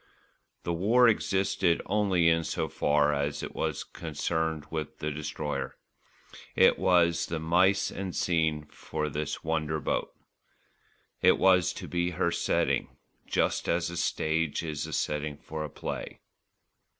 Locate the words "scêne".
8.11-8.67